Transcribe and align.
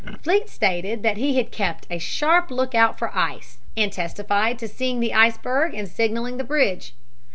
Fleet 0.23 0.49
stated 0.49 1.03
that 1.03 1.17
he 1.17 1.37
had 1.37 1.51
kept 1.51 1.85
a 1.91 1.99
sharp 1.99 2.49
lookout 2.49 2.97
for 2.97 3.15
ice, 3.15 3.59
and 3.77 3.93
testified 3.93 4.57
to 4.57 4.67
seeing 4.67 4.99
the 4.99 5.13
iceberg 5.13 5.75
and 5.75 5.87
signaling 5.87 6.37
the 6.37 6.43
bridge. 6.43 6.95